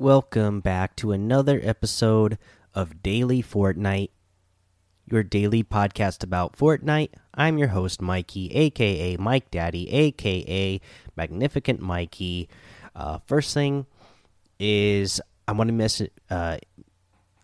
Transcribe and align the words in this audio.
welcome 0.00 0.60
back 0.60 0.94
to 0.94 1.10
another 1.10 1.60
episode 1.64 2.38
of 2.72 3.02
Daily 3.02 3.42
Fortnite, 3.42 4.10
your 5.10 5.24
daily 5.24 5.64
podcast 5.64 6.22
about 6.22 6.56
Fortnite. 6.56 7.10
I'm 7.34 7.58
your 7.58 7.68
host, 7.68 8.00
Mikey, 8.00 8.52
aka 8.52 9.16
Mike 9.16 9.50
Daddy, 9.50 9.90
aka 9.90 10.80
Magnificent 11.16 11.80
Mikey. 11.80 12.48
Uh, 12.94 13.18
first 13.26 13.52
thing 13.52 13.86
is 14.60 15.20
I 15.48 15.52
want 15.52 15.66
to 15.66 15.74
miss 15.74 16.00
uh, 16.30 16.58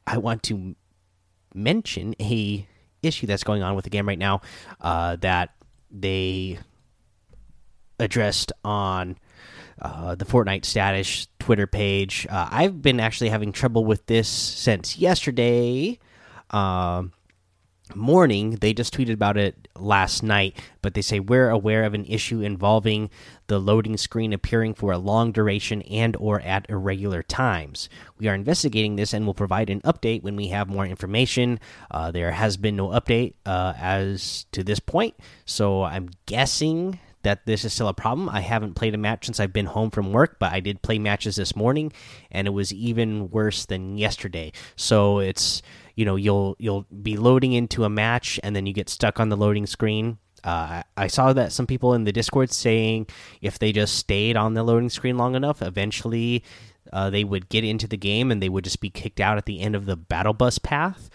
I 0.07 0.19
want 0.19 0.45
to 0.45 0.77
mention 1.55 2.15
a 2.21 2.69
issue 3.03 3.27
that's 3.27 3.43
going 3.43 3.65
on 3.65 3.75
with 3.75 3.83
the 3.83 3.91
game 3.91 4.07
right 4.07 4.19
now 4.19 4.43
uh, 4.81 5.17
that 5.17 5.55
they 5.91 6.61
addressed 7.98 8.53
on 8.62 9.17
uh, 9.80 10.14
the 10.14 10.24
Fortnite 10.24 10.64
status 10.64 11.28
Twitter 11.38 11.66
page. 11.66 12.27
Uh, 12.30 12.48
I've 12.51 12.83
been 12.83 13.01
actually 13.01 13.30
having 13.30 13.52
trouble 13.52 13.84
with 13.84 14.06
this 14.06 14.28
since 14.28 14.98
yesterday 14.98 15.98
uh, 16.50 17.05
morning. 17.95 18.52
They 18.60 18.73
just 18.73 18.97
tweeted 18.97 19.12
about 19.12 19.37
it 19.37 19.69
last 19.77 20.23
night, 20.23 20.59
but 20.80 20.95
they 20.95 21.02
say 21.02 21.20
we're 21.20 21.50
aware 21.50 21.84
of 21.84 21.95
an 21.95 22.05
issue 22.06 22.41
involving 22.41 23.10
the 23.47 23.59
loading 23.59 23.97
screen 23.97 24.33
appearing 24.33 24.75
for 24.75 24.92
a 24.92 24.98
long 24.98 25.33
duration 25.33 25.83
and 25.83 26.16
or 26.16 26.41
at 26.41 26.69
irregular 26.70 27.22
times. 27.22 27.88
We 28.19 28.28
are 28.28 28.34
investigating 28.34 28.97
this 28.97 29.12
and 29.12 29.27
will 29.27 29.34
provide 29.34 29.69
an 29.69 29.83
update 29.83 30.22
when 30.22 30.36
we 30.36 30.48
have 30.48 30.69
more 30.69 30.86
information. 30.86 31.61
Uh, 31.91 32.11
there 32.11 32.33
has 32.33 32.56
been 32.56 32.77
no 32.77 32.88
update 32.88 33.34
uh, 33.44 33.75
as 33.77 34.47
to 34.53 34.64
this 34.64 34.81
point, 34.81 35.14
so 35.44 35.83
I'm 35.83 36.09
guessing 36.27 37.00
that 37.25 37.47
this 37.47 37.64
is 37.64 37.72
still 37.72 37.89
a 37.89 37.94
problem. 37.94 38.28
I 38.28 38.41
haven't 38.41 38.75
played 38.75 38.94
a 38.94 38.98
match 38.98 39.27
since 39.27 39.41
I've 39.41 39.53
been 39.53 39.67
home 39.67 39.91
from 39.91 40.12
work, 40.12 40.39
but 40.39 40.53
I 40.53 40.61
did 40.61 40.83
play 40.83 40.98
matches 40.98 41.36
this 41.36 41.56
morning, 41.56 41.92
and 42.31 42.47
it 42.47 42.53
was 42.53 42.72
even 42.72 43.31
worse 43.31 43.66
than 43.66 43.98
yesterday. 43.98 44.53
So 44.77 45.19
it's 45.19 45.62
you 45.97 46.05
know 46.05 46.16
you'll 46.16 46.56
you'll 46.58 46.86
be 47.03 47.16
loading 47.16 47.53
into 47.53 47.84
a 47.84 47.91
match, 47.91 48.39
and 48.42 48.55
then 48.55 48.66
you 48.66 48.72
get 48.72 48.89
stuck 48.89 49.20
on 49.20 49.28
the 49.28 49.36
loading 49.36 49.66
screen. 49.66 50.19
Uh, 50.44 50.83
I 50.97 51.06
saw 51.06 51.33
that 51.33 51.53
some 51.53 51.66
people 51.66 51.94
in 51.94 52.05
the 52.05 52.12
Discord 52.12 52.53
saying 52.53 53.06
if 53.41 53.59
they 53.59 53.72
just 53.72 53.97
stayed 53.97 54.36
on 54.36 54.53
the 54.55 54.62
loading 54.62 54.91
screen 54.91 55.16
long 55.16 55.34
enough, 55.34 55.62
eventually 55.62 56.44
uh, 56.92 57.09
they 57.09 57.25
would 57.25 57.48
get 57.48 57.64
into 57.64 57.88
the 57.88 57.97
game 57.97 58.31
and 58.31 58.42
they 58.42 58.50
would 58.50 58.64
just 58.64 58.81
be 58.81 58.91
kicked 58.91 59.20
out 59.20 59.38
at 59.38 59.47
the 59.47 59.61
end 59.61 59.75
of 59.75 59.86
the 59.86 59.97
battle 59.97 60.34
bus 60.34 60.59
path. 60.59 61.09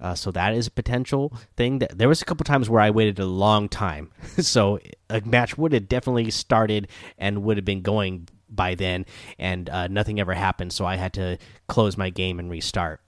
Uh, 0.00 0.14
so 0.14 0.30
that 0.30 0.54
is 0.54 0.66
a 0.66 0.70
potential 0.70 1.32
thing. 1.56 1.78
That 1.80 1.98
there 1.98 2.08
was 2.08 2.22
a 2.22 2.24
couple 2.24 2.44
times 2.44 2.70
where 2.70 2.80
I 2.80 2.90
waited 2.90 3.18
a 3.18 3.26
long 3.26 3.68
time, 3.68 4.10
so 4.38 4.78
a 5.08 5.20
match 5.20 5.58
would 5.58 5.72
have 5.72 5.88
definitely 5.88 6.30
started 6.30 6.88
and 7.18 7.42
would 7.42 7.56
have 7.56 7.64
been 7.64 7.82
going 7.82 8.28
by 8.48 8.74
then, 8.74 9.06
and 9.38 9.68
uh, 9.68 9.88
nothing 9.88 10.18
ever 10.18 10.34
happened. 10.34 10.72
So 10.72 10.86
I 10.86 10.96
had 10.96 11.12
to 11.14 11.38
close 11.68 11.96
my 11.96 12.10
game 12.10 12.38
and 12.38 12.50
restart. 12.50 13.00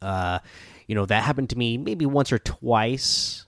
Uh, 0.00 0.38
you 0.86 0.94
know 0.94 1.06
that 1.06 1.24
happened 1.24 1.50
to 1.50 1.58
me 1.58 1.76
maybe 1.76 2.06
once 2.06 2.32
or 2.32 2.38
twice. 2.38 3.46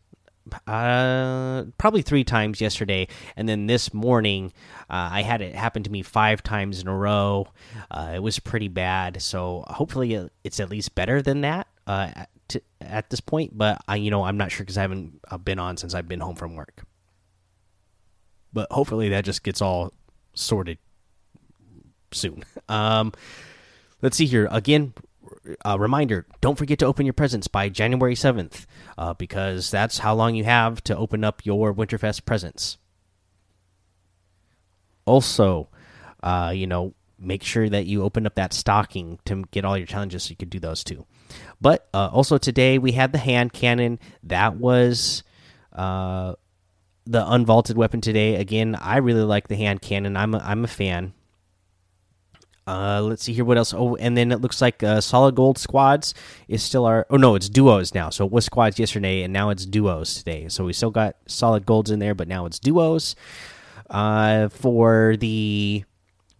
Uh, 0.66 1.64
probably 1.78 2.02
three 2.02 2.24
times 2.24 2.60
yesterday, 2.60 3.06
and 3.36 3.48
then 3.48 3.68
this 3.68 3.94
morning, 3.94 4.52
uh, 4.90 5.08
I 5.12 5.22
had 5.22 5.40
it 5.40 5.54
happen 5.54 5.84
to 5.84 5.90
me 5.90 6.02
five 6.02 6.42
times 6.42 6.80
in 6.80 6.88
a 6.88 6.96
row. 6.96 7.46
Uh, 7.92 8.12
it 8.16 8.22
was 8.22 8.40
pretty 8.40 8.66
bad, 8.66 9.22
so 9.22 9.64
hopefully 9.68 10.28
it's 10.42 10.58
at 10.58 10.68
least 10.68 10.96
better 10.96 11.22
than 11.22 11.42
that 11.42 11.68
uh, 11.86 12.10
to, 12.48 12.62
at 12.80 13.10
this 13.10 13.20
point. 13.20 13.56
But 13.56 13.80
I, 13.88 13.96
you 13.96 14.10
know, 14.10 14.24
I'm 14.24 14.36
not 14.36 14.50
sure 14.50 14.64
because 14.64 14.78
I 14.78 14.82
haven't 14.82 15.20
uh, 15.30 15.38
been 15.38 15.58
on 15.58 15.76
since 15.76 15.94
I've 15.94 16.08
been 16.08 16.20
home 16.20 16.36
from 16.36 16.54
work. 16.54 16.84
But 18.52 18.70
hopefully 18.70 19.08
that 19.10 19.24
just 19.24 19.42
gets 19.42 19.62
all 19.62 19.92
sorted 20.34 20.78
soon. 22.12 22.44
Um, 22.68 23.12
let's 24.00 24.16
see 24.16 24.24
here 24.24 24.48
again. 24.50 24.94
A 25.64 25.78
reminder: 25.78 26.26
Don't 26.40 26.56
forget 26.56 26.78
to 26.78 26.86
open 26.86 27.04
your 27.04 27.12
presents 27.12 27.48
by 27.48 27.68
January 27.68 28.14
seventh, 28.14 28.66
uh, 28.96 29.12
because 29.12 29.70
that's 29.70 29.98
how 29.98 30.14
long 30.14 30.34
you 30.34 30.44
have 30.44 30.82
to 30.84 30.96
open 30.96 31.22
up 31.22 31.44
your 31.44 31.74
Winterfest 31.74 32.24
presents. 32.24 32.78
Also, 35.04 35.68
uh, 36.22 36.52
you 36.54 36.66
know, 36.66 36.94
make 37.18 37.42
sure 37.42 37.68
that 37.68 37.86
you 37.86 38.02
open 38.02 38.26
up 38.26 38.34
that 38.34 38.52
stocking 38.52 39.18
to 39.24 39.44
get 39.50 39.64
all 39.64 39.76
your 39.76 39.86
challenges 39.86 40.24
so 40.24 40.30
you 40.30 40.36
could 40.36 40.50
do 40.50 40.60
those 40.60 40.84
too. 40.84 41.06
But 41.60 41.88
uh, 41.94 42.08
also 42.12 42.38
today 42.38 42.78
we 42.78 42.92
had 42.92 43.12
the 43.12 43.18
hand 43.18 43.52
cannon. 43.52 43.98
That 44.22 44.56
was 44.56 45.22
uh, 45.72 46.34
the 47.06 47.24
unvaulted 47.24 47.76
weapon 47.76 48.00
today. 48.00 48.36
Again, 48.36 48.74
I 48.74 48.98
really 48.98 49.22
like 49.22 49.48
the 49.48 49.56
hand 49.56 49.82
cannon. 49.82 50.16
I'm 50.16 50.34
a, 50.34 50.38
I'm 50.38 50.64
a 50.64 50.68
fan. 50.68 51.14
Uh, 52.66 53.02
let's 53.02 53.24
see 53.24 53.32
here. 53.32 53.44
What 53.44 53.58
else? 53.58 53.74
Oh, 53.74 53.96
and 53.96 54.16
then 54.16 54.30
it 54.30 54.40
looks 54.40 54.60
like 54.60 54.82
uh, 54.82 55.00
solid 55.00 55.34
gold 55.34 55.58
squads 55.58 56.14
is 56.46 56.62
still 56.62 56.84
our. 56.84 57.06
Oh 57.10 57.16
no, 57.16 57.34
it's 57.34 57.48
duos 57.48 57.92
now. 57.94 58.10
So 58.10 58.24
it 58.24 58.30
was 58.30 58.44
squads 58.44 58.78
yesterday, 58.78 59.22
and 59.22 59.32
now 59.32 59.50
it's 59.50 59.66
duos 59.66 60.14
today. 60.14 60.48
So 60.48 60.64
we 60.64 60.72
still 60.72 60.92
got 60.92 61.16
solid 61.26 61.66
golds 61.66 61.90
in 61.90 61.98
there, 61.98 62.14
but 62.14 62.28
now 62.28 62.46
it's 62.46 62.60
duos. 62.60 63.16
Uh, 63.90 64.48
for 64.48 65.16
the 65.18 65.84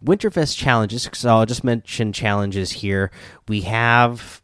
Winterfest 0.03 0.57
challenges, 0.57 1.03
because 1.05 1.25
I'll 1.25 1.45
just 1.45 1.63
mention 1.63 2.13
challenges 2.13 2.71
here. 2.71 3.11
We 3.47 3.61
have 3.61 4.41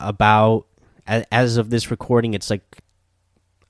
about 0.00 0.66
as 1.06 1.56
of 1.56 1.70
this 1.70 1.90
recording, 1.90 2.34
it's 2.34 2.50
like 2.50 2.78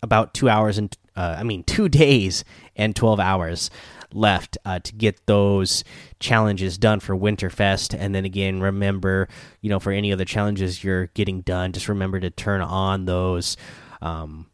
about 0.02 0.34
two 0.34 0.48
hours 0.48 0.78
and 0.78 0.96
uh, 1.16 1.36
I 1.38 1.42
mean 1.42 1.64
two 1.66 1.88
days 1.88 2.44
and 2.76 2.94
twelve 2.94 3.20
hours 3.20 3.70
left 4.12 4.58
uh, 4.64 4.80
to 4.80 4.92
get 4.92 5.26
those 5.26 5.84
challenges 6.18 6.76
done 6.76 6.98
for 7.00 7.16
Winterfest. 7.16 7.94
And 7.96 8.12
then 8.12 8.24
again, 8.24 8.60
remember, 8.60 9.28
you 9.60 9.70
know, 9.70 9.78
for 9.78 9.92
any 9.92 10.12
other 10.12 10.24
challenges 10.24 10.82
you're 10.82 11.06
getting 11.08 11.42
done, 11.42 11.72
just 11.72 11.88
remember 11.88 12.18
to 12.18 12.30
turn 12.30 12.60
on 12.60 13.04
those 13.04 13.56
um, 14.02 14.46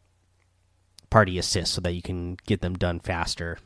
party 1.09 1.39
assists 1.39 1.75
so 1.75 1.81
that 1.81 1.93
you 1.93 2.03
can 2.03 2.37
get 2.47 2.61
them 2.61 2.75
done 2.75 3.01
faster 3.01 3.59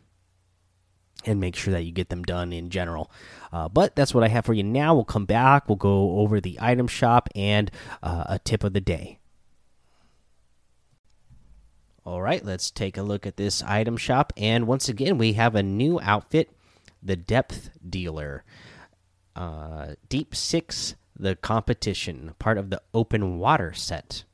and 1.24 1.40
make 1.40 1.56
sure 1.56 1.72
that 1.72 1.82
you 1.82 1.92
get 1.92 2.08
them 2.08 2.22
done 2.22 2.52
in 2.52 2.70
general. 2.70 3.10
Uh, 3.52 3.68
but 3.68 3.94
that's 3.96 4.14
what 4.14 4.24
I 4.24 4.28
have 4.28 4.44
for 4.44 4.54
you 4.54 4.62
now. 4.62 4.94
We'll 4.94 5.04
come 5.04 5.26
back. 5.26 5.68
We'll 5.68 5.76
go 5.76 6.18
over 6.18 6.40
the 6.40 6.58
item 6.60 6.86
shop 6.86 7.28
and 7.34 7.70
uh, 8.02 8.24
a 8.28 8.38
tip 8.38 8.64
of 8.64 8.72
the 8.72 8.80
day. 8.80 9.18
All 12.04 12.22
right, 12.22 12.44
let's 12.44 12.70
take 12.70 12.96
a 12.96 13.02
look 13.02 13.26
at 13.26 13.36
this 13.36 13.62
item 13.62 13.96
shop. 13.96 14.32
And 14.36 14.66
once 14.66 14.88
again, 14.88 15.18
we 15.18 15.34
have 15.34 15.54
a 15.54 15.62
new 15.62 16.00
outfit 16.00 16.50
the 17.02 17.16
Depth 17.16 17.70
Dealer. 17.88 18.44
Uh, 19.34 19.94
Deep 20.08 20.34
Six, 20.34 20.96
the 21.16 21.36
competition, 21.36 22.34
part 22.38 22.58
of 22.58 22.70
the 22.70 22.82
open 22.92 23.38
water 23.38 23.72
set. 23.72 24.24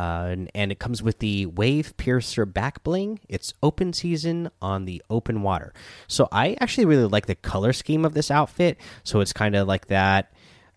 Uh, 0.00 0.28
and, 0.30 0.50
and, 0.54 0.72
it 0.72 0.78
comes 0.78 1.02
with 1.02 1.18
the 1.18 1.44
Wave 1.44 1.94
Piercer 1.98 2.46
back 2.46 2.82
bling. 2.82 3.20
It's 3.28 3.52
open 3.62 3.92
season 3.92 4.50
on 4.62 4.86
the 4.86 5.02
open 5.10 5.42
water. 5.42 5.74
So 6.06 6.26
I 6.32 6.56
actually 6.58 6.86
really 6.86 7.04
like 7.04 7.26
the 7.26 7.34
color 7.34 7.74
scheme 7.74 8.06
of 8.06 8.14
this 8.14 8.30
outfit. 8.30 8.78
So 9.04 9.20
it's 9.20 9.34
kind 9.34 9.54
of 9.54 9.68
like 9.68 9.88
that, 9.88 10.32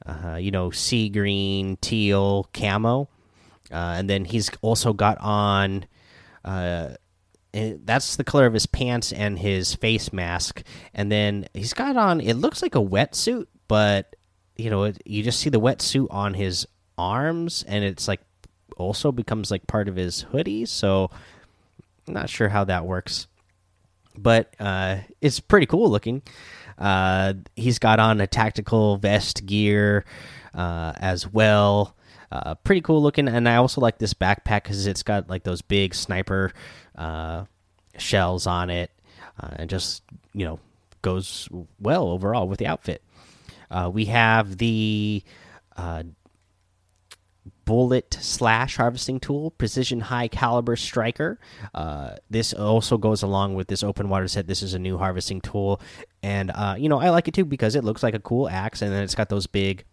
uh, 0.06 0.35
you 0.35 0.51
know, 0.51 0.72
sea 0.72 1.07
green, 1.07 1.78
teal, 1.78 2.50
camo. 2.53 3.07
Uh, 3.72 3.95
and 3.97 4.09
then 4.09 4.25
he's 4.25 4.50
also 4.61 4.91
got 4.91 5.17
on. 5.22 5.85
Uh, 6.44 6.96
that's 7.53 8.17
the 8.17 8.25
color 8.25 8.46
of 8.46 8.53
his 8.53 8.66
pants 8.66 9.14
and 9.14 9.40
his 9.40 9.73
face 9.73 10.11
mask. 10.11 10.64
And 10.93 11.09
then 11.09 11.47
he's 11.53 11.73
got 11.73 11.96
on. 11.96 12.20
It 12.20 12.34
looks 12.34 12.61
like 12.61 12.75
a 12.75 12.79
wetsuit, 12.79 13.47
but 13.70 14.17
you 14.58 14.70
know, 14.70 14.84
it, 14.84 15.02
you 15.05 15.23
just 15.23 15.40
see 15.40 15.49
the 15.49 15.61
wetsuit 15.61 16.08
on 16.11 16.34
his 16.34 16.67
arms, 16.97 17.64
and 17.67 17.85
it's 17.85 18.08
like 18.08 18.22
also 18.78 19.11
becomes 19.11 19.52
like 19.52 19.67
part 19.67 19.87
of 19.87 19.96
his 19.96 20.22
hoodie. 20.22 20.66
So 20.66 21.09
I'm 22.08 22.14
not 22.14 22.29
sure 22.29 22.49
how 22.49 22.64
that 22.66 22.85
works, 22.85 23.28
but 24.17 24.53
uh, 24.59 24.97
it's 25.22 25.40
pretty 25.40 25.66
cool 25.66 25.90
looking. 25.90 26.22
Uh, 26.78 27.34
he's 27.55 27.79
got 27.79 27.99
on 27.99 28.20
a 28.20 28.28
tactical 28.28 28.97
vest 28.97 29.46
gear 29.46 30.05
uh, 30.53 30.93
as 30.97 31.31
well. 31.31 31.96
Uh, 32.31 32.55
pretty 32.55 32.81
cool 32.81 33.02
looking, 33.02 33.28
and 33.28 33.47
I 33.47 33.58
also 33.58 33.79
like 33.79 33.99
this 33.99 34.16
backpack 34.16 34.64
because 34.64 34.87
it's 34.87 35.03
got 35.03 35.29
like 35.29 35.43
those 35.43 35.61
big 35.61 35.93
sniper 35.93 36.52
uh, 36.97 37.46
shells 37.99 38.47
on 38.47 38.72
it, 38.72 38.90
uh, 39.40 39.49
and 39.58 39.70
just 39.70 40.02
you 40.34 40.43
know 40.46 40.59
goes 41.03 41.47
well 41.79 42.08
overall 42.08 42.47
with 42.47 42.59
the 42.59 42.67
outfit. 42.67 43.03
Uh 43.70 43.90
we 43.93 44.05
have 44.05 44.58
the 44.58 45.23
bullet 47.65 48.17
slash 48.19 48.77
harvesting 48.77 49.19
tool 49.19 49.51
precision 49.51 50.01
high 50.01 50.27
caliber 50.27 50.75
striker. 50.75 51.39
Uh, 51.73 52.15
this 52.29 52.53
also 52.53 52.97
goes 52.97 53.23
along 53.23 53.55
with 53.55 53.67
this 53.67 53.83
open 53.83 54.09
water 54.09 54.27
set. 54.27 54.47
This 54.47 54.61
is 54.61 54.73
a 54.73 54.79
new 54.79 54.97
harvesting 54.97 55.41
tool. 55.41 55.81
And 56.21 56.51
uh, 56.51 56.75
you 56.77 56.89
know 56.89 56.99
i 56.99 57.09
like 57.09 57.27
it 57.27 57.33
too 57.33 57.45
because 57.45 57.75
it 57.75 57.83
looks 57.83 58.03
like 58.03 58.13
a 58.13 58.19
cool 58.19 58.49
axe 58.49 58.81
and 58.81 58.91
then 58.91 59.03
it's 59.03 59.15
got 59.15 59.29
those 59.29 59.47
big 59.47 59.85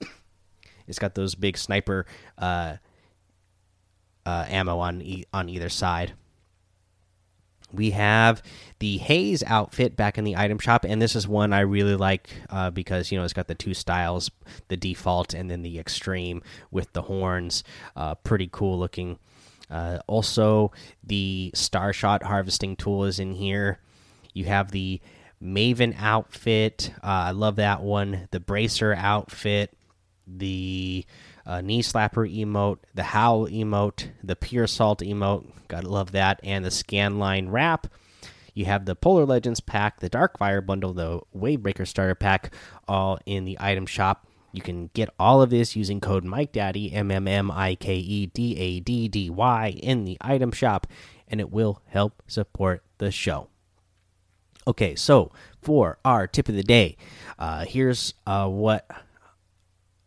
it's 0.86 0.98
got 0.98 1.14
those 1.14 1.34
big 1.34 1.56
sniper 1.56 2.06
uh, 2.36 2.76
uh 4.26 4.44
ammo 4.48 4.78
on 4.78 5.00
e 5.02 5.24
on 5.32 5.48
either 5.48 5.68
side 5.68 6.14
we 7.72 7.90
have 7.90 8.42
the 8.78 8.98
Haze 8.98 9.42
outfit 9.46 9.96
back 9.96 10.18
in 10.18 10.24
the 10.24 10.36
item 10.36 10.58
shop, 10.58 10.84
and 10.84 11.00
this 11.00 11.14
is 11.14 11.28
one 11.28 11.52
I 11.52 11.60
really 11.60 11.96
like 11.96 12.30
uh, 12.50 12.70
because 12.70 13.12
you 13.12 13.18
know 13.18 13.24
it's 13.24 13.32
got 13.32 13.48
the 13.48 13.54
two 13.54 13.74
styles, 13.74 14.30
the 14.68 14.76
default 14.76 15.34
and 15.34 15.50
then 15.50 15.62
the 15.62 15.78
extreme 15.78 16.42
with 16.70 16.92
the 16.92 17.02
horns. 17.02 17.64
Uh, 17.94 18.14
pretty 18.16 18.48
cool 18.50 18.78
looking. 18.78 19.18
Uh, 19.70 19.98
also, 20.06 20.72
the 21.04 21.50
Star 21.54 21.92
Shot 21.92 22.22
harvesting 22.22 22.76
tool 22.76 23.04
is 23.04 23.18
in 23.18 23.32
here. 23.32 23.80
You 24.32 24.46
have 24.46 24.70
the 24.70 25.00
Maven 25.42 25.94
outfit. 25.98 26.92
Uh, 27.02 27.06
I 27.06 27.30
love 27.32 27.56
that 27.56 27.82
one. 27.82 28.28
The 28.30 28.40
Bracer 28.40 28.94
outfit. 28.94 29.74
The 30.26 31.04
uh, 31.48 31.62
knee 31.62 31.82
slapper 31.82 32.30
emote, 32.30 32.78
the 32.94 33.02
howl 33.02 33.48
emote, 33.48 34.10
the 34.22 34.36
pure 34.36 34.66
salt 34.66 35.00
emote. 35.00 35.46
Gotta 35.66 35.88
love 35.88 36.12
that. 36.12 36.40
And 36.44 36.64
the 36.64 36.68
scanline 36.68 37.46
wrap. 37.50 37.88
You 38.54 38.66
have 38.66 38.84
the 38.84 38.94
Polar 38.94 39.24
Legends 39.24 39.60
pack, 39.60 40.00
the 40.00 40.08
Dark 40.08 40.36
Fire 40.36 40.60
bundle, 40.60 40.92
the 40.92 41.20
Wavebreaker 41.36 41.86
starter 41.86 42.14
pack, 42.14 42.52
all 42.86 43.18
in 43.24 43.44
the 43.44 43.56
item 43.60 43.86
shop. 43.86 44.26
You 44.52 44.62
can 44.62 44.90
get 44.94 45.08
all 45.18 45.40
of 45.40 45.50
this 45.50 45.76
using 45.76 46.00
code 46.00 46.24
Mike 46.24 46.52
Daddy 46.52 46.92
M 46.92 47.10
M 47.10 47.26
M 47.28 47.50
I 47.50 47.76
K 47.76 47.94
E 47.94 48.26
D 48.26 48.56
A 48.56 48.80
D 48.80 49.08
D 49.08 49.30
Y 49.30 49.78
in 49.82 50.04
the 50.04 50.18
item 50.20 50.52
shop, 50.52 50.86
and 51.28 51.40
it 51.40 51.50
will 51.50 51.80
help 51.86 52.22
support 52.26 52.82
the 52.98 53.10
show. 53.10 53.48
Okay, 54.66 54.94
so 54.96 55.32
for 55.62 55.98
our 56.04 56.26
tip 56.26 56.48
of 56.48 56.54
the 56.54 56.62
day, 56.62 56.96
uh, 57.38 57.64
here's 57.64 58.14
uh, 58.26 58.48
what 58.48 58.86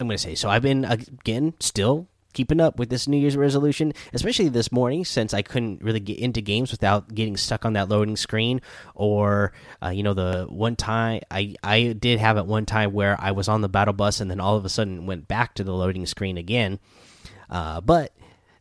I'm 0.01 0.07
going 0.07 0.17
to 0.17 0.23
say. 0.23 0.35
So 0.35 0.49
I've 0.49 0.61
been 0.61 0.85
again 0.85 1.53
still 1.59 2.07
keeping 2.33 2.61
up 2.61 2.79
with 2.79 2.89
this 2.89 3.07
New 3.07 3.17
Year's 3.17 3.37
resolution, 3.37 3.93
especially 4.13 4.49
this 4.49 4.71
morning 4.71 5.05
since 5.05 5.33
I 5.33 5.41
couldn't 5.41 5.81
really 5.81 5.99
get 5.99 6.17
into 6.19 6.41
games 6.41 6.71
without 6.71 7.13
getting 7.13 7.37
stuck 7.37 7.65
on 7.65 7.73
that 7.73 7.89
loading 7.89 8.15
screen. 8.15 8.61
Or, 8.95 9.53
uh, 9.83 9.89
you 9.89 10.03
know, 10.03 10.13
the 10.13 10.45
one 10.49 10.75
time 10.75 11.21
I 11.29 11.55
I 11.63 11.93
did 11.93 12.19
have 12.19 12.37
it 12.37 12.45
one 12.45 12.65
time 12.65 12.93
where 12.93 13.19
I 13.19 13.31
was 13.31 13.47
on 13.47 13.61
the 13.61 13.69
battle 13.69 13.93
bus 13.93 14.19
and 14.19 14.29
then 14.29 14.39
all 14.39 14.55
of 14.55 14.65
a 14.65 14.69
sudden 14.69 15.05
went 15.05 15.27
back 15.27 15.55
to 15.55 15.63
the 15.63 15.73
loading 15.73 16.05
screen 16.05 16.37
again. 16.37 16.79
Uh, 17.49 17.81
but 17.81 18.13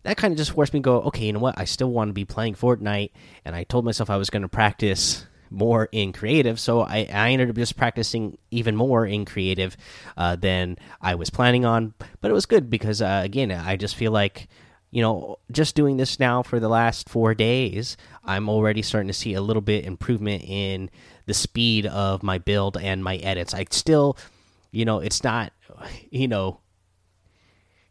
that 0.03 0.17
kind 0.17 0.33
of 0.33 0.39
just 0.39 0.53
forced 0.53 0.73
me 0.73 0.81
to 0.81 0.85
go, 0.85 1.03
okay, 1.03 1.27
you 1.27 1.33
know 1.33 1.41
what? 1.41 1.59
I 1.59 1.65
still 1.65 1.91
want 1.91 2.09
to 2.09 2.15
be 2.15 2.25
playing 2.25 2.55
Fortnite, 2.55 3.11
and 3.45 3.55
I 3.55 3.65
told 3.65 3.85
myself 3.85 4.11
I 4.11 4.17
was 4.17 4.31
going 4.31 4.43
to 4.43 4.49
practice 4.49 5.27
more 5.51 5.89
in 5.93 6.13
creative. 6.13 6.59
So 6.61 6.83
I, 6.83 7.09
I 7.13 7.31
ended 7.31 7.51
up 7.51 7.57
just 7.57 7.77
practicing 7.77 8.39
even 8.51 8.77
more 8.77 9.05
in 9.05 9.25
creative 9.25 9.77
uh, 10.17 10.37
than 10.37 10.79
I 11.01 11.17
was 11.17 11.31
planning 11.31 11.65
on. 11.65 11.95
But 12.21 12.31
it 12.31 12.35
was 12.35 12.47
good 12.47 12.71
because, 12.71 13.03
uh, 13.03 13.23
again, 13.25 13.51
I 13.51 13.77
just 13.77 13.97
feel 13.97 14.13
like, 14.13 14.49
you 14.91 15.03
know, 15.03 15.39
just 15.51 15.75
doing 15.75 15.97
this 15.97 16.19
now 16.19 16.43
for 16.43 16.61
the 16.61 16.69
last 16.69 17.09
four 17.09 17.35
days, 17.35 17.97
I'm 18.25 18.49
already 18.49 18.83
starting 18.83 19.09
to 19.09 19.15
see 19.15 19.35
a 19.35 19.41
little 19.41 19.63
bit 19.63 19.85
improvement 19.85 20.45
in 20.45 20.91
the 21.27 21.35
speed 21.35 21.87
of 21.87 22.23
my 22.23 22.39
build 22.39 22.77
and 22.77 23.05
my 23.05 23.17
edits. 23.17 23.55
I 23.55 23.67
still, 23.71 24.17
you 24.71 24.85
know, 24.85 24.99
it's 24.99 25.23
not, 25.23 25.53
you 26.11 26.29
know, 26.29 26.61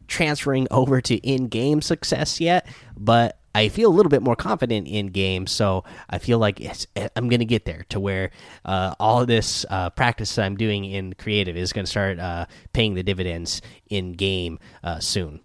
transferring 0.08 0.66
over 0.70 1.00
to 1.00 1.14
in 1.16 1.48
game 1.48 1.80
success 1.80 2.40
yet, 2.40 2.66
but 2.96 3.39
I 3.54 3.68
feel 3.68 3.90
a 3.90 3.94
little 3.94 4.10
bit 4.10 4.22
more 4.22 4.36
confident 4.36 4.86
in 4.86 5.08
games, 5.08 5.50
so 5.50 5.84
I 6.08 6.18
feel 6.18 6.38
like 6.38 6.60
I'm 7.16 7.28
going 7.28 7.40
to 7.40 7.44
get 7.44 7.64
there 7.64 7.84
to 7.88 7.98
where 7.98 8.30
uh, 8.64 8.94
all 9.00 9.26
this 9.26 9.66
uh, 9.68 9.90
practice 9.90 10.38
I'm 10.38 10.56
doing 10.56 10.84
in 10.84 11.14
creative 11.14 11.56
is 11.56 11.72
going 11.72 11.84
to 11.84 11.90
start 11.90 12.20
uh, 12.20 12.46
paying 12.72 12.94
the 12.94 13.02
dividends 13.02 13.60
in 13.88 14.12
game 14.12 14.60
uh, 14.84 15.00
soon. 15.00 15.40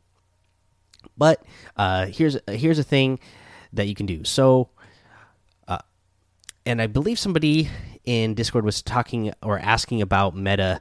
But 1.18 1.44
uh, 1.78 2.08
here's 2.08 2.38
here's 2.48 2.78
a 2.78 2.84
thing 2.84 3.20
that 3.74 3.88
you 3.88 3.96
can 3.96 4.06
do. 4.06 4.24
So, 4.24 4.70
uh, 5.68 5.80
and 6.66 6.82
I 6.82 6.88
believe 6.88 7.18
somebody 7.18 7.70
in 8.04 8.36
Discord 8.36 8.66
was 8.66 8.84
talking 8.84 9.34
or 9.42 9.58
asking 9.58 10.02
about 10.02 10.36
meta, 10.36 10.80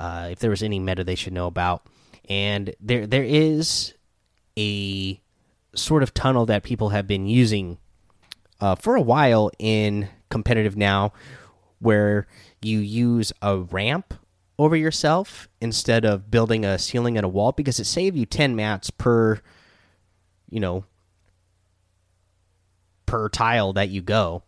if 0.00 0.38
there 0.38 0.50
was 0.50 0.62
any 0.62 0.78
meta 0.78 1.04
they 1.04 1.16
should 1.16 1.34
know 1.34 1.48
about, 1.48 1.86
and 2.28 2.74
there 2.80 3.06
there 3.06 3.24
is 3.24 3.92
a 4.56 5.20
sort 5.74 6.02
of 6.02 6.14
tunnel 6.14 6.46
that 6.46 6.62
people 6.62 6.90
have 6.90 7.06
been 7.06 7.26
using 7.26 7.78
uh, 8.60 8.74
for 8.74 8.94
a 8.94 9.00
while 9.00 9.50
in 9.58 10.08
competitive 10.30 10.76
now, 10.76 11.12
where 11.80 12.26
you 12.60 12.78
use 12.78 13.32
a 13.42 13.58
ramp 13.58 14.14
over 14.58 14.76
yourself 14.76 15.48
instead 15.60 16.04
of 16.04 16.30
building 16.30 16.64
a 16.64 16.78
ceiling 16.78 17.16
and 17.16 17.24
a 17.24 17.28
wall 17.28 17.52
because 17.52 17.80
it 17.80 17.86
saves 17.86 18.16
you 18.16 18.24
10 18.24 18.54
mats 18.54 18.90
per 18.90 19.40
you 20.48 20.60
know 20.60 20.84
per 23.06 23.28
tile 23.28 23.72
that 23.72 23.88
you 23.88 24.00
go. 24.00 24.42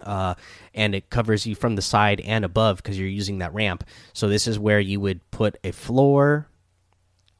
Uh, 0.00 0.34
and 0.74 0.96
it 0.96 1.10
covers 1.10 1.46
you 1.46 1.54
from 1.54 1.76
the 1.76 1.82
side 1.82 2.20
and 2.22 2.44
above 2.44 2.78
because 2.78 2.98
you're 2.98 3.06
using 3.06 3.38
that 3.38 3.54
ramp. 3.54 3.84
So 4.12 4.28
this 4.28 4.48
is 4.48 4.58
where 4.58 4.80
you 4.80 4.98
would 4.98 5.30
put 5.30 5.56
a 5.62 5.70
floor 5.70 6.48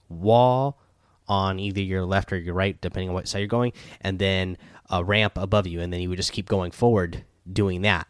wall 0.09 0.79
on 1.29 1.59
either 1.59 1.81
your 1.81 2.05
left 2.05 2.33
or 2.33 2.39
your 2.39 2.55
right, 2.55 2.81
depending 2.81 3.09
on 3.09 3.15
what 3.15 3.29
side 3.29 3.39
you're 3.39 3.49
going, 3.49 3.73
and 4.01 4.19
then 4.19 4.57
a 4.91 5.03
ramp 5.03 5.35
above 5.37 5.67
you, 5.67 5.81
and 5.81 5.93
then 5.93 6.01
you 6.01 6.09
would 6.09 6.19
just 6.19 6.33
keep 6.33 6.49
going 6.49 6.71
forward 6.71 7.25
doing 7.51 7.83
that. 7.83 8.07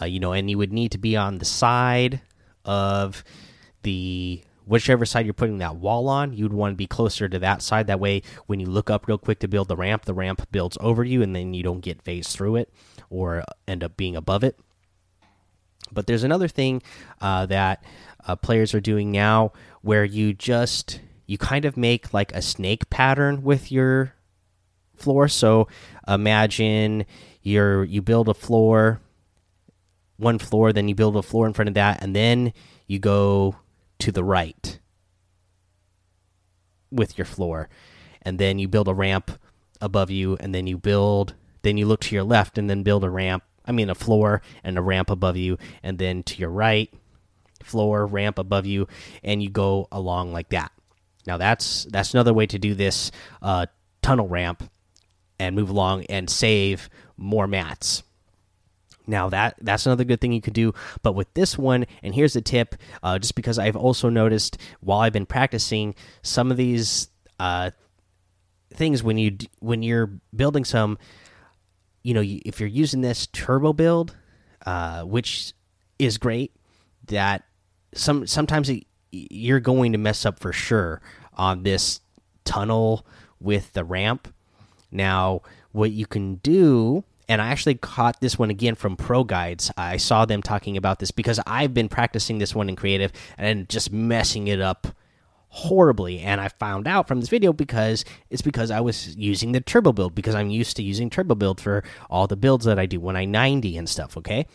Uh, 0.00 0.04
you 0.04 0.20
know, 0.20 0.32
and 0.32 0.50
you 0.50 0.58
would 0.58 0.72
need 0.72 0.92
to 0.92 0.98
be 0.98 1.16
on 1.16 1.38
the 1.38 1.44
side 1.44 2.20
of 2.64 3.24
the 3.82 4.42
whichever 4.64 5.04
side 5.04 5.26
you're 5.26 5.34
putting 5.34 5.58
that 5.58 5.76
wall 5.76 6.08
on, 6.08 6.32
you'd 6.32 6.52
want 6.52 6.72
to 6.72 6.76
be 6.76 6.86
closer 6.86 7.28
to 7.28 7.38
that 7.40 7.62
side. 7.62 7.86
That 7.88 8.00
way, 8.00 8.22
when 8.46 8.60
you 8.60 8.66
look 8.66 8.90
up 8.90 9.06
real 9.06 9.18
quick 9.18 9.40
to 9.40 9.48
build 9.48 9.68
the 9.68 9.76
ramp, 9.76 10.04
the 10.04 10.14
ramp 10.14 10.46
builds 10.50 10.78
over 10.80 11.04
you, 11.04 11.22
and 11.22 11.34
then 11.34 11.54
you 11.54 11.62
don't 11.62 11.80
get 11.80 12.02
phased 12.02 12.30
through 12.30 12.56
it 12.56 12.72
or 13.10 13.44
end 13.66 13.82
up 13.84 13.96
being 13.96 14.16
above 14.16 14.44
it. 14.44 14.58
But 15.90 16.06
there's 16.06 16.24
another 16.24 16.48
thing 16.48 16.82
uh, 17.20 17.46
that 17.46 17.84
uh, 18.26 18.36
players 18.36 18.72
are 18.72 18.80
doing 18.80 19.10
now 19.10 19.52
where 19.82 20.04
you 20.04 20.32
just 20.32 21.00
you 21.32 21.38
kind 21.38 21.64
of 21.64 21.78
make 21.78 22.12
like 22.12 22.30
a 22.34 22.42
snake 22.42 22.90
pattern 22.90 23.42
with 23.42 23.72
your 23.72 24.12
floor. 24.96 25.28
So 25.28 25.66
imagine 26.06 27.06
you're 27.40 27.84
you 27.84 28.02
build 28.02 28.28
a 28.28 28.34
floor, 28.34 29.00
one 30.18 30.38
floor, 30.38 30.74
then 30.74 30.88
you 30.88 30.94
build 30.94 31.16
a 31.16 31.22
floor 31.22 31.46
in 31.46 31.54
front 31.54 31.68
of 31.70 31.74
that, 31.74 32.02
and 32.02 32.14
then 32.14 32.52
you 32.86 32.98
go 32.98 33.56
to 34.00 34.12
the 34.12 34.22
right 34.22 34.78
with 36.90 37.16
your 37.16 37.24
floor, 37.24 37.70
and 38.20 38.38
then 38.38 38.58
you 38.58 38.68
build 38.68 38.86
a 38.86 38.94
ramp 38.94 39.30
above 39.80 40.10
you, 40.10 40.36
and 40.38 40.54
then 40.54 40.66
you 40.66 40.76
build, 40.76 41.32
then 41.62 41.78
you 41.78 41.86
look 41.86 42.00
to 42.00 42.14
your 42.14 42.24
left, 42.24 42.58
and 42.58 42.68
then 42.68 42.82
build 42.82 43.04
a 43.04 43.10
ramp. 43.10 43.42
I 43.64 43.72
mean, 43.72 43.88
a 43.88 43.94
floor 43.94 44.42
and 44.62 44.76
a 44.76 44.82
ramp 44.82 45.08
above 45.08 45.38
you, 45.38 45.56
and 45.82 45.98
then 45.98 46.24
to 46.24 46.36
your 46.36 46.50
right, 46.50 46.92
floor, 47.62 48.04
ramp 48.04 48.38
above 48.38 48.66
you, 48.66 48.86
and 49.24 49.42
you 49.42 49.48
go 49.48 49.88
along 49.90 50.34
like 50.34 50.50
that. 50.50 50.72
Now 51.26 51.36
that's 51.36 51.84
that's 51.84 52.14
another 52.14 52.34
way 52.34 52.46
to 52.46 52.58
do 52.58 52.74
this 52.74 53.10
uh, 53.40 53.66
tunnel 54.02 54.28
ramp 54.28 54.64
and 55.38 55.56
move 55.56 55.70
along 55.70 56.04
and 56.06 56.28
save 56.28 56.88
more 57.16 57.46
mats. 57.46 58.02
Now 59.06 59.28
that 59.30 59.56
that's 59.60 59.86
another 59.86 60.04
good 60.04 60.20
thing 60.20 60.32
you 60.32 60.40
could 60.40 60.54
do, 60.54 60.74
but 61.02 61.14
with 61.14 61.32
this 61.34 61.58
one, 61.58 61.86
and 62.02 62.14
here's 62.14 62.36
a 62.36 62.40
tip: 62.40 62.76
uh, 63.02 63.18
just 63.18 63.34
because 63.34 63.58
I've 63.58 63.76
also 63.76 64.08
noticed 64.08 64.58
while 64.80 65.00
I've 65.00 65.12
been 65.12 65.26
practicing 65.26 65.94
some 66.22 66.50
of 66.50 66.56
these 66.56 67.08
uh, 67.40 67.70
things 68.72 69.02
when 69.02 69.18
you 69.18 69.38
when 69.58 69.82
you're 69.82 70.12
building 70.34 70.64
some, 70.64 70.98
you 72.02 72.14
know, 72.14 72.22
if 72.24 72.60
you're 72.60 72.68
using 72.68 73.00
this 73.00 73.26
turbo 73.26 73.72
build, 73.72 74.16
uh, 74.66 75.02
which 75.02 75.52
is 75.98 76.18
great, 76.18 76.54
that 77.06 77.42
some 77.94 78.26
sometimes 78.26 78.68
it, 78.70 78.86
you're 79.12 79.60
going 79.60 79.92
to 79.92 79.98
mess 79.98 80.26
up 80.26 80.40
for 80.40 80.52
sure 80.52 81.00
on 81.34 81.62
this 81.62 82.00
tunnel 82.44 83.06
with 83.40 83.72
the 83.74 83.84
ramp. 83.84 84.32
Now, 84.90 85.42
what 85.72 85.92
you 85.92 86.06
can 86.06 86.36
do, 86.36 87.04
and 87.28 87.40
I 87.40 87.48
actually 87.48 87.76
caught 87.76 88.20
this 88.20 88.38
one 88.38 88.50
again 88.50 88.74
from 88.74 88.96
Pro 88.96 89.24
Guides. 89.24 89.70
I 89.76 89.96
saw 89.96 90.24
them 90.24 90.42
talking 90.42 90.76
about 90.76 90.98
this 90.98 91.10
because 91.10 91.38
I've 91.46 91.72
been 91.74 91.88
practicing 91.88 92.38
this 92.38 92.54
one 92.54 92.68
in 92.68 92.76
creative 92.76 93.12
and 93.38 93.68
just 93.68 93.92
messing 93.92 94.48
it 94.48 94.60
up 94.60 94.88
horribly 95.54 96.20
and 96.20 96.40
i 96.40 96.48
found 96.48 96.88
out 96.88 97.06
from 97.06 97.20
this 97.20 97.28
video 97.28 97.52
because 97.52 98.04
it's 98.30 98.42
because 98.42 98.70
i 98.70 98.80
was 98.80 99.14
using 99.16 99.52
the 99.52 99.60
turbo 99.60 99.92
build 99.92 100.14
because 100.14 100.34
i'm 100.34 100.48
used 100.48 100.76
to 100.76 100.82
using 100.82 101.10
turbo 101.10 101.34
build 101.34 101.60
for 101.60 101.84
all 102.08 102.26
the 102.26 102.36
builds 102.36 102.64
that 102.64 102.78
i 102.78 102.86
do 102.86 102.98
when 102.98 103.16
i 103.16 103.24
90 103.24 103.76
and 103.76 103.88
stuff 103.88 104.16
okay 104.16 104.46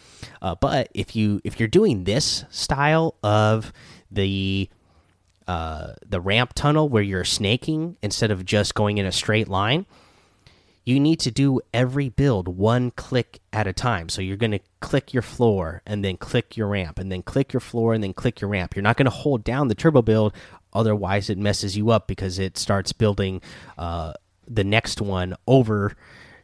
uh, 0.42 0.56
but 0.56 0.90
if 0.94 1.16
you 1.16 1.40
if 1.44 1.60
you're 1.60 1.68
doing 1.68 2.04
this 2.04 2.46
style 2.50 3.16
of 3.24 3.72
the 4.12 4.70
uh, 5.48 5.94
the 6.06 6.20
ramp 6.20 6.54
tunnel 6.54 6.90
where 6.90 7.04
you're 7.04 7.24
snaking 7.24 7.96
instead 8.02 8.32
of 8.32 8.46
just 8.46 8.76
going 8.76 8.98
in 8.98 9.06
a 9.06 9.12
straight 9.12 9.48
line, 9.48 9.86
you 10.84 11.00
need 11.00 11.20
to 11.22 11.32
do 11.32 11.62
every 11.74 12.10
build 12.10 12.48
one 12.50 12.92
click 12.92 13.40
at 13.54 13.66
a 13.66 13.74
time. 13.74 14.10
So 14.10 14.22
you're 14.22 14.38
going 14.38 14.52
to 14.52 14.60
click 14.82 15.14
your 15.14 15.22
floor 15.22 15.82
and 15.86 16.04
then 16.04 16.18
click 16.18 16.58
your 16.58 16.68
ramp 16.68 17.00
and 17.00 17.12
then 17.12 17.24
click 17.24 17.54
your 17.54 17.60
floor 17.62 17.94
and 17.94 18.04
then 18.04 18.14
click 18.14 18.42
your 18.42 18.50
ramp. 18.50 18.76
You're 18.76 18.84
not 18.84 18.98
going 18.98 19.06
to 19.06 19.12
hold 19.12 19.44
down 19.44 19.70
the 19.70 19.76
turbo 19.76 20.02
build, 20.02 20.34
otherwise, 20.78 21.30
it 21.30 21.38
messes 21.38 21.76
you 21.76 21.90
up 21.90 22.08
because 22.08 22.40
it 22.40 22.58
starts 22.58 22.94
building 22.94 23.42
uh, 23.78 24.14
the 24.48 24.64
next 24.64 25.02
one 25.02 25.36
over 25.48 25.96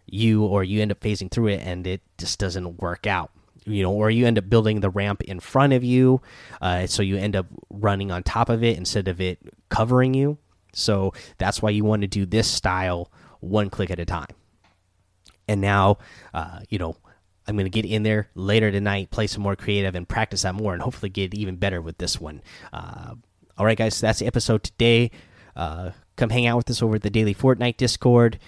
you 0.05 0.43
or 0.43 0.63
you 0.63 0.81
end 0.81 0.91
up 0.91 0.99
phasing 0.99 1.31
through 1.31 1.47
it 1.47 1.61
and 1.63 1.87
it 1.87 2.01
just 2.17 2.37
doesn't 2.37 2.81
work 2.81 3.07
out 3.07 3.31
you 3.65 3.81
know 3.81 3.91
or 3.91 4.09
you 4.09 4.25
end 4.25 4.37
up 4.37 4.49
building 4.49 4.81
the 4.81 4.89
ramp 4.89 5.21
in 5.23 5.39
front 5.39 5.73
of 5.73 5.83
you 5.83 6.21
uh, 6.61 6.85
so 6.85 7.01
you 7.01 7.17
end 7.17 7.35
up 7.35 7.45
running 7.69 8.11
on 8.11 8.23
top 8.23 8.49
of 8.49 8.63
it 8.63 8.77
instead 8.77 9.07
of 9.07 9.21
it 9.21 9.39
covering 9.69 10.13
you. 10.13 10.37
So 10.73 11.13
that's 11.37 11.61
why 11.61 11.69
you 11.69 11.83
want 11.83 12.01
to 12.01 12.07
do 12.07 12.25
this 12.25 12.49
style 12.49 13.11
one 13.39 13.69
click 13.69 13.91
at 13.91 13.99
a 13.99 14.05
time. 14.05 14.35
And 15.47 15.61
now 15.61 15.97
uh, 16.33 16.59
you 16.69 16.79
know 16.79 16.95
i'm 17.45 17.55
going 17.57 17.65
to 17.65 17.81
get 17.81 17.83
in 17.83 18.03
there 18.03 18.29
later 18.35 18.71
tonight 18.71 19.11
play 19.11 19.27
some 19.27 19.43
more 19.43 19.57
creative 19.57 19.95
and 19.95 20.07
practice 20.07 20.43
that 20.43 20.55
more 20.55 20.71
and 20.71 20.81
hopefully 20.81 21.09
get 21.09 21.33
even 21.33 21.55
better 21.55 21.81
with 21.81 21.97
this 21.97 22.19
one. 22.19 22.41
Uh, 22.71 23.15
all 23.57 23.65
right 23.65 23.77
guys 23.77 23.99
that's 23.99 24.19
the 24.19 24.27
episode 24.27 24.63
today 24.63 25.11
uh, 25.55 25.91
come 26.15 26.29
hang 26.29 26.45
out 26.47 26.57
with 26.57 26.69
us 26.69 26.81
over 26.81 26.95
at 26.95 27.01
the 27.01 27.09
daily 27.09 27.35
fortnite 27.35 27.77
discord 27.77 28.39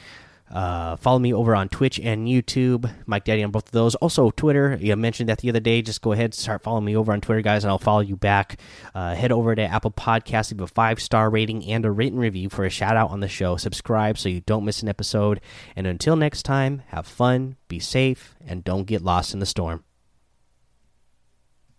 uh, 0.49 0.95
follow 0.97 1.17
me 1.17 1.33
over 1.33 1.55
on 1.55 1.69
Twitch 1.69 1.99
and 1.99 2.27
YouTube, 2.27 2.89
Mike 3.07 3.23
Daddy 3.23 3.43
on 3.43 3.51
both 3.51 3.65
of 3.65 3.71
those. 3.71 3.95
Also, 3.95 4.29
Twitter. 4.29 4.77
You 4.79 4.95
mentioned 4.95 5.29
that 5.29 5.39
the 5.39 5.49
other 5.49 5.59
day. 5.59 5.81
Just 5.81 6.01
go 6.01 6.11
ahead, 6.11 6.25
and 6.25 6.33
start 6.33 6.61
following 6.61 6.85
me 6.85 6.95
over 6.95 7.11
on 7.11 7.21
Twitter, 7.21 7.41
guys, 7.41 7.63
and 7.63 7.71
I'll 7.71 7.79
follow 7.79 8.01
you 8.01 8.15
back. 8.15 8.59
Uh, 8.93 9.15
head 9.15 9.31
over 9.31 9.55
to 9.55 9.63
Apple 9.63 9.91
Podcasts, 9.91 10.51
leave 10.51 10.61
a 10.61 10.67
five 10.67 11.01
star 11.01 11.29
rating 11.29 11.65
and 11.65 11.83
a 11.85 11.91
written 11.91 12.19
review 12.19 12.49
for 12.49 12.63
a 12.63 12.69
shout 12.69 12.95
out 12.95 13.09
on 13.09 13.21
the 13.21 13.27
show. 13.27 13.57
Subscribe 13.57 14.17
so 14.17 14.29
you 14.29 14.41
don't 14.41 14.65
miss 14.65 14.83
an 14.83 14.89
episode. 14.89 15.41
And 15.75 15.87
until 15.87 16.15
next 16.15 16.43
time, 16.43 16.83
have 16.87 17.07
fun, 17.07 17.55
be 17.67 17.79
safe, 17.79 18.35
and 18.45 18.63
don't 18.63 18.85
get 18.85 19.01
lost 19.01 19.33
in 19.33 19.39
the 19.39 19.45
storm. 19.45 19.83